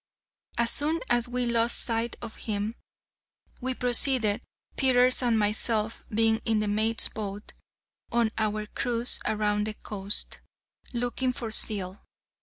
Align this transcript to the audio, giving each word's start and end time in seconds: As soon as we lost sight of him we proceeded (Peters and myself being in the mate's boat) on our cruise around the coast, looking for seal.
As 0.57 0.71
soon 0.71 1.01
as 1.11 1.27
we 1.27 1.45
lost 1.45 1.79
sight 1.83 2.15
of 2.23 2.35
him 2.47 2.73
we 3.61 3.75
proceeded 3.75 4.41
(Peters 4.75 5.21
and 5.21 5.37
myself 5.37 6.03
being 6.09 6.41
in 6.43 6.57
the 6.57 6.67
mate's 6.67 7.07
boat) 7.07 7.53
on 8.11 8.31
our 8.35 8.65
cruise 8.65 9.21
around 9.27 9.67
the 9.67 9.75
coast, 9.75 10.39
looking 10.91 11.33
for 11.33 11.51
seal. 11.51 12.01